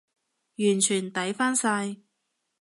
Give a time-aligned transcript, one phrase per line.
[0.55, 1.97] 完全抵返晒